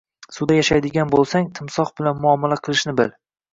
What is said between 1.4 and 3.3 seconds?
timsoh bilan muomala qilishni bil